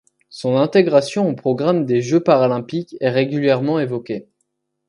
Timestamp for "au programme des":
1.29-2.01